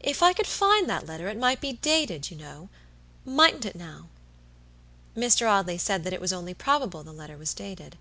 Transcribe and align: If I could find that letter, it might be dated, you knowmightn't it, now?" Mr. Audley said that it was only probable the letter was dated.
If 0.00 0.22
I 0.22 0.32
could 0.32 0.46
find 0.46 0.88
that 0.88 1.04
letter, 1.06 1.28
it 1.28 1.36
might 1.36 1.60
be 1.60 1.74
dated, 1.74 2.30
you 2.30 2.38
knowmightn't 3.26 3.66
it, 3.66 3.76
now?" 3.76 4.08
Mr. 5.14 5.46
Audley 5.46 5.76
said 5.76 6.04
that 6.04 6.14
it 6.14 6.22
was 6.22 6.32
only 6.32 6.54
probable 6.54 7.02
the 7.02 7.12
letter 7.12 7.36
was 7.36 7.52
dated. 7.52 7.98